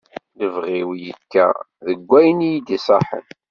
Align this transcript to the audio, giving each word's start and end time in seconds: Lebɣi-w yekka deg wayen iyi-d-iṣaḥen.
Lebɣi-w 0.39 0.89
yekka 1.05 1.47
deg 1.87 1.99
wayen 2.09 2.39
iyi-d-iṣaḥen. 2.49 3.25